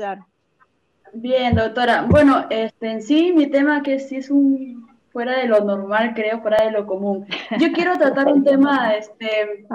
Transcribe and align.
ayudar? 0.00 0.26
Bien, 1.12 1.54
doctora. 1.54 2.06
Bueno, 2.08 2.46
este, 2.50 2.90
en 2.90 3.02
sí, 3.02 3.32
mi 3.32 3.48
tema 3.48 3.82
que 3.82 3.98
sí 3.98 4.16
es 4.16 4.30
un 4.30 4.88
fuera 5.12 5.38
de 5.38 5.48
lo 5.48 5.64
normal, 5.64 6.12
creo, 6.14 6.40
fuera 6.40 6.64
de 6.64 6.70
lo 6.70 6.86
común. 6.86 7.26
Yo 7.58 7.72
quiero 7.72 7.98
tratar 7.98 8.28
un 8.28 8.44
tema 8.44 8.94
este, 8.94 9.66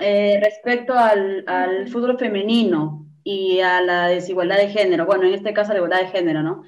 eh, 0.00 0.40
respecto 0.42 0.94
al, 0.94 1.44
al, 1.48 1.88
fútbol 1.88 2.16
femenino 2.18 3.04
y 3.24 3.60
a 3.60 3.80
la 3.80 4.06
desigualdad 4.06 4.58
de 4.58 4.68
género. 4.68 5.06
Bueno, 5.06 5.24
en 5.24 5.34
este 5.34 5.52
caso, 5.52 5.72
la 5.72 5.78
igualdad 5.78 6.00
de 6.00 6.06
género, 6.08 6.42
¿no? 6.42 6.62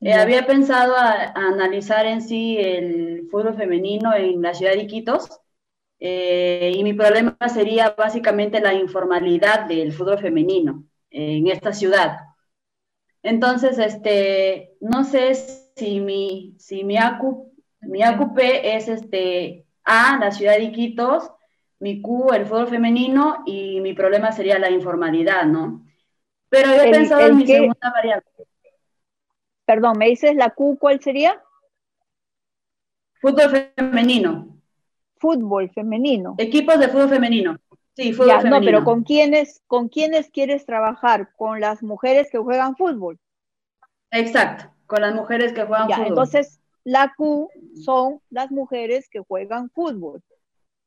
Eh, 0.00 0.14
había 0.14 0.46
pensado 0.46 0.94
a, 0.96 1.32
analizar 1.34 2.06
en 2.06 2.22
sí 2.22 2.56
el 2.58 3.28
fútbol 3.30 3.56
femenino 3.56 4.14
en 4.14 4.40
la 4.40 4.54
ciudad 4.54 4.72
de 4.72 4.82
Iquitos. 4.82 5.40
Eh, 5.98 6.72
y 6.74 6.84
mi 6.84 6.94
problema 6.94 7.36
sería 7.52 7.94
básicamente 7.98 8.60
la 8.60 8.72
informalidad 8.72 9.66
del 9.66 9.92
fútbol 9.92 10.18
femenino 10.18 10.84
en 11.10 11.48
esta 11.48 11.72
ciudad. 11.72 12.29
Entonces, 13.22 13.78
este, 13.78 14.76
no 14.80 15.04
sé 15.04 15.34
si 15.34 16.00
mi, 16.00 16.54
si 16.58 16.84
mi, 16.84 16.96
ACU, 16.96 17.52
mi 17.80 18.02
ACUP 18.02 18.38
es 18.38 18.88
este, 18.88 19.66
A, 19.84 20.18
la 20.18 20.30
ciudad 20.30 20.56
de 20.56 20.64
Iquitos, 20.64 21.30
mi 21.80 22.00
Q, 22.02 22.32
el 22.32 22.46
fútbol 22.46 22.68
femenino, 22.68 23.42
y 23.46 23.80
mi 23.80 23.94
problema 23.94 24.32
sería 24.32 24.58
la 24.58 24.70
informalidad, 24.70 25.44
¿no? 25.44 25.84
Pero 26.48 26.72
he 26.72 26.90
pensado 26.90 27.26
en 27.26 27.36
mi 27.36 27.46
segunda 27.46 27.90
variable. 27.90 28.26
Perdón, 29.64 29.98
¿me 29.98 30.08
dices 30.08 30.34
la 30.34 30.50
Q 30.50 30.76
cuál 30.78 31.00
sería? 31.00 31.40
Fútbol 33.20 33.70
femenino. 33.76 34.58
Fútbol 35.16 35.70
femenino. 35.70 36.34
Equipos 36.38 36.78
de 36.78 36.88
fútbol 36.88 37.10
femenino. 37.10 37.58
Sí, 37.96 38.12
fútbol 38.12 38.40
femenino. 38.40 38.60
No, 38.60 38.64
pero 38.64 38.84
¿con 38.84 39.02
quiénes, 39.02 39.62
¿con 39.66 39.88
quiénes 39.88 40.30
quieres 40.30 40.64
trabajar? 40.64 41.32
¿Con 41.36 41.60
las 41.60 41.82
mujeres 41.82 42.28
que 42.30 42.38
juegan 42.38 42.76
fútbol? 42.76 43.18
Exacto, 44.10 44.70
con 44.86 45.02
las 45.02 45.14
mujeres 45.14 45.52
que 45.52 45.64
juegan 45.64 45.88
fútbol. 45.88 46.06
Entonces, 46.06 46.60
la 46.84 47.12
Q 47.16 47.48
son 47.84 48.20
las 48.30 48.50
mujeres 48.50 49.08
que 49.08 49.20
juegan 49.20 49.70
fútbol. 49.70 50.22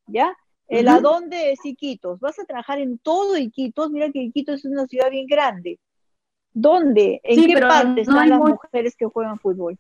¿Ya? 0.08 0.36
El 0.68 0.88
a 0.88 1.00
dónde 1.00 1.52
es 1.52 1.64
Iquitos. 1.66 2.20
Vas 2.20 2.40
a 2.40 2.46
trabajar 2.46 2.80
en 2.80 2.98
todo 2.98 3.38
Iquitos. 3.38 3.92
Mira 3.92 4.12
que 4.12 4.20
Iquitos 4.20 4.66
es 4.66 4.72
una 4.72 4.88
ciudad 4.88 5.12
bien 5.12 5.28
grande. 5.28 5.80
¿Dónde? 6.54 7.20
¿En 7.24 7.46
qué 7.46 7.60
parte 7.60 8.02
están 8.02 8.30
las 8.30 8.40
mujeres 8.40 8.96
que 8.96 9.06
juegan 9.06 9.40
fútbol? 9.40 9.78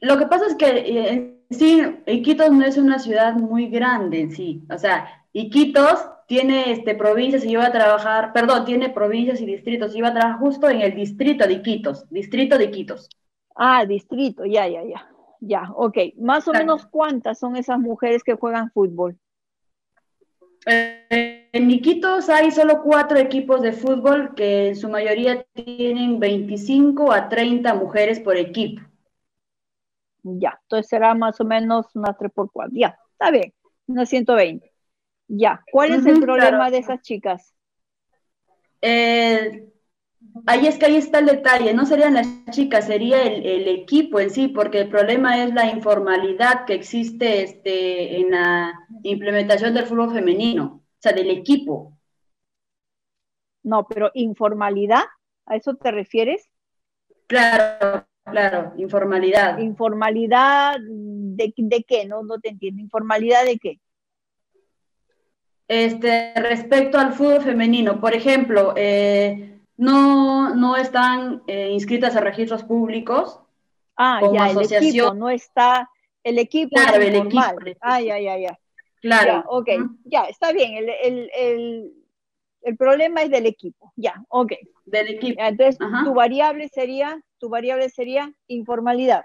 Lo 0.00 0.16
que 0.18 0.26
pasa 0.26 0.46
es 0.46 0.54
que 0.54 0.66
eh, 0.68 1.37
sí, 1.50 1.82
Iquitos 2.06 2.50
no 2.50 2.64
es 2.64 2.76
una 2.76 2.98
ciudad 2.98 3.34
muy 3.34 3.68
grande 3.68 4.20
en 4.20 4.30
sí. 4.30 4.64
O 4.70 4.78
sea, 4.78 5.24
Iquitos 5.32 6.04
tiene 6.26 6.72
este, 6.72 6.94
provincias 6.94 7.44
y 7.44 7.50
iba 7.50 7.66
a 7.66 7.72
trabajar, 7.72 8.32
perdón, 8.32 8.64
tiene 8.64 8.90
provincias 8.90 9.40
y 9.40 9.46
distritos. 9.46 9.96
Iba 9.96 10.08
a 10.08 10.14
trabajar 10.14 10.40
justo 10.40 10.68
en 10.68 10.82
el 10.82 10.94
distrito 10.94 11.46
de 11.46 11.54
Iquitos, 11.54 12.08
distrito 12.10 12.58
de 12.58 12.64
Iquitos. 12.64 13.08
Ah, 13.56 13.84
distrito, 13.86 14.44
ya, 14.44 14.68
ya, 14.68 14.84
ya. 14.84 15.08
Ya, 15.40 15.70
ok. 15.74 15.98
Más 16.18 16.48
o 16.48 16.52
menos 16.52 16.86
cuántas 16.86 17.38
son 17.38 17.56
esas 17.56 17.78
mujeres 17.78 18.24
que 18.24 18.34
juegan 18.34 18.70
fútbol. 18.70 19.16
Eh, 20.66 21.48
en 21.52 21.70
Iquitos 21.70 22.28
hay 22.28 22.50
solo 22.50 22.82
cuatro 22.82 23.18
equipos 23.18 23.62
de 23.62 23.72
fútbol 23.72 24.34
que 24.34 24.68
en 24.68 24.76
su 24.76 24.88
mayoría 24.88 25.44
tienen 25.54 26.18
25 26.18 27.12
a 27.12 27.28
30 27.28 27.74
mujeres 27.74 28.20
por 28.20 28.36
equipo. 28.36 28.82
Ya, 30.38 30.58
entonces 30.62 30.88
será 30.88 31.14
más 31.14 31.40
o 31.40 31.44
menos 31.44 31.86
una 31.94 32.14
3 32.14 32.32
por 32.32 32.50
4. 32.52 32.72
Ya, 32.74 32.98
está 33.12 33.30
bien, 33.30 33.54
unas 33.86 34.08
120. 34.08 34.72
Ya, 35.28 35.62
¿cuál 35.72 35.92
es 35.92 36.06
el 36.06 36.20
problema 36.20 36.70
de 36.70 36.78
esas 36.78 37.02
chicas? 37.02 37.54
Eh, 38.80 39.68
ahí 40.46 40.66
es 40.66 40.78
que 40.78 40.86
ahí 40.86 40.96
está 40.96 41.18
el 41.18 41.26
detalle, 41.26 41.74
no 41.74 41.84
serían 41.84 42.14
las 42.14 42.26
chicas, 42.50 42.86
sería 42.86 43.22
el, 43.22 43.68
equipo 43.68 44.20
en 44.20 44.30
sí, 44.30 44.48
porque 44.48 44.80
el 44.80 44.88
problema 44.88 45.42
es 45.42 45.52
la 45.52 45.66
informalidad 45.66 46.64
que 46.64 46.74
existe 46.74 47.42
este, 47.42 48.20
en 48.20 48.30
la 48.30 48.72
implementación 49.02 49.74
del 49.74 49.86
fútbol 49.86 50.12
femenino, 50.12 50.82
o 50.82 50.98
sea, 50.98 51.12
del 51.12 51.30
equipo. 51.30 51.98
No, 53.62 53.86
pero 53.86 54.10
informalidad, 54.14 55.04
¿a 55.46 55.56
eso 55.56 55.74
te 55.74 55.90
refieres? 55.90 56.48
Claro, 57.26 58.06
claro, 58.30 58.72
informalidad. 58.76 59.58
Informalidad 59.58 60.76
de, 60.80 61.52
de 61.56 61.84
qué, 61.84 62.06
no, 62.06 62.22
no 62.22 62.38
te 62.38 62.50
entiendo, 62.50 62.82
informalidad 62.82 63.44
de 63.44 63.58
qué. 63.58 63.80
Este, 65.68 66.32
respecto 66.34 66.98
al 66.98 67.12
fútbol 67.12 67.42
femenino, 67.42 68.00
por 68.00 68.14
ejemplo, 68.14 68.72
eh, 68.76 69.60
no, 69.76 70.54
no 70.54 70.76
están 70.76 71.42
eh, 71.46 71.70
inscritas 71.70 72.16
a 72.16 72.20
registros 72.20 72.64
públicos. 72.64 73.40
Ah, 73.96 74.20
ya, 74.32 74.50
el 74.50 74.62
equipo 74.62 75.14
no 75.14 75.28
está, 75.28 75.90
el 76.24 76.38
equipo 76.38 76.76
claro, 76.76 77.02
el 77.02 77.14
equipo. 77.16 77.42
Ah, 77.80 78.00
ya, 78.00 78.18
ya, 78.18 78.38
ya. 78.38 78.58
Claro. 79.00 79.32
Ya, 79.32 79.44
ok, 79.46 79.68
ya, 80.04 80.24
está 80.24 80.52
bien, 80.52 80.74
el, 80.74 80.88
el, 80.88 81.30
el, 81.36 81.92
el, 82.62 82.76
problema 82.76 83.22
es 83.22 83.30
del 83.30 83.46
equipo, 83.46 83.92
ya, 83.96 84.14
ok. 84.28 84.52
Del 84.84 85.08
equipo. 85.08 85.42
Entonces, 85.42 85.78
tu 86.04 86.14
variable 86.14 86.68
sería, 86.68 87.20
tu 87.38 87.48
variable 87.48 87.88
sería 87.88 88.32
informalidad. 88.46 89.24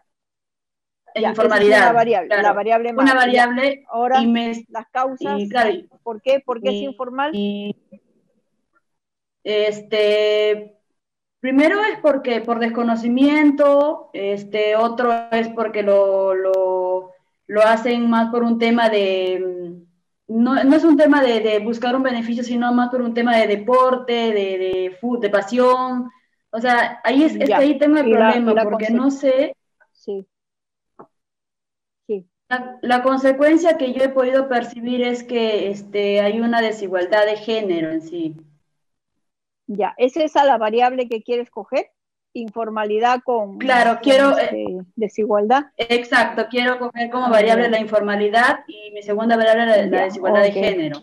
informalidad. 1.15 1.89
una 1.89 1.93
variable, 1.93 2.41
la 2.41 2.53
variable 2.53 2.93
más. 2.93 3.05
Una 3.05 3.15
variable. 3.15 3.85
Ahora, 3.89 4.21
las 4.21 4.87
causas, 4.91 5.41
¿por 6.03 6.21
qué? 6.21 6.41
¿Por 6.45 6.61
qué 6.61 6.69
es 6.69 6.81
informal? 6.83 7.31
Este, 9.43 10.77
primero 11.39 11.83
es 11.83 11.99
porque 12.01 12.41
por 12.41 12.59
desconocimiento, 12.59 14.09
este, 14.13 14.75
otro 14.75 15.11
es 15.31 15.49
porque 15.49 15.83
lo, 15.83 16.33
lo, 16.33 17.11
lo 17.47 17.61
hacen 17.61 18.09
más 18.09 18.31
por 18.31 18.43
un 18.43 18.57
tema 18.57 18.89
de, 18.89 19.52
no, 20.33 20.63
no 20.63 20.75
es 20.75 20.83
un 20.83 20.97
tema 20.97 21.21
de, 21.21 21.41
de, 21.41 21.59
buscar 21.59 21.95
un 21.95 22.01
beneficio, 22.01 22.43
sino 22.43 22.73
más 22.73 22.89
por 22.89 23.03
un 23.03 23.13
tema 23.13 23.37
de 23.37 23.45
deporte, 23.45 24.13
de, 24.13 24.57
de, 24.57 24.97
de 25.19 25.29
pasión. 25.29 26.09
O 26.49 26.59
sea, 26.59 26.99
ahí 27.03 27.23
es, 27.23 27.37
ahí 27.51 27.77
tengo 27.77 27.97
el 27.97 28.09
problema, 28.09 28.63
porque 28.63 28.89
no 28.89 29.11
sé. 29.11 29.55
Sí. 29.91 30.25
Sí. 32.07 32.27
La, 32.49 32.79
la, 32.81 33.03
consecuencia 33.03 33.77
que 33.77 33.93
yo 33.93 34.03
he 34.03 34.09
podido 34.09 34.49
percibir 34.49 35.03
es 35.03 35.23
que 35.23 35.69
este, 35.69 36.21
hay 36.21 36.39
una 36.39 36.61
desigualdad 36.61 37.27
de 37.27 37.37
género 37.37 37.91
en 37.91 38.01
sí. 38.01 38.35
Ya, 39.67 39.93
¿es 39.97 40.17
esa 40.17 40.45
la 40.45 40.57
variable 40.57 41.07
que 41.07 41.21
quieres 41.21 41.51
coger? 41.51 41.91
Informalidad 42.35 43.21
con, 43.23 43.59
claro, 43.59 43.99
quiero, 44.01 44.35
este, 44.35 44.65
desigualdad. 44.95 45.65
Exacto, 45.77 46.47
quiero 46.49 46.79
coger 46.79 47.11
como 47.11 47.29
variable 47.29 47.69
la 47.69 47.79
informalidad 47.79 48.61
y 48.67 48.91
mi 48.91 49.03
segunda 49.03 49.37
variable 49.37 49.67
la, 49.67 49.85
la 49.85 50.03
desigualdad 50.05 50.41
de 50.41 50.51
género. 50.51 51.01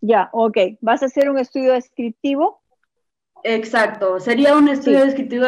Ya, 0.00 0.28
ok. 0.32 0.56
¿Vas 0.80 1.02
a 1.02 1.06
hacer 1.06 1.30
un 1.30 1.38
estudio 1.38 1.72
descriptivo? 1.72 2.60
Exacto, 3.42 4.20
sería 4.20 4.56
un 4.56 4.68
estudio 4.68 5.04
descriptivo 5.04 5.46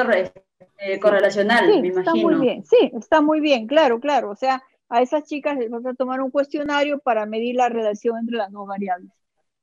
eh, 0.78 0.98
correlacional, 0.98 1.68
me 1.68 1.88
imagino. 1.88 2.00
Está 2.00 2.14
muy 2.14 2.34
bien, 2.34 2.64
sí, 2.64 2.92
está 2.98 3.20
muy 3.20 3.40
bien, 3.40 3.66
claro, 3.66 4.00
claro. 4.00 4.30
O 4.30 4.36
sea, 4.36 4.62
a 4.88 5.00
esas 5.00 5.24
chicas 5.24 5.56
les 5.56 5.70
vas 5.70 5.86
a 5.86 5.94
tomar 5.94 6.20
un 6.20 6.30
cuestionario 6.30 6.98
para 6.98 7.24
medir 7.24 7.54
la 7.54 7.68
relación 7.68 8.18
entre 8.18 8.36
las 8.36 8.50
dos 8.50 8.66
variables. 8.66 9.12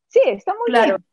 Sí, 0.08 0.22
está 0.26 0.54
muy 0.54 0.72
claro. 0.72 0.98
bien 0.98 1.13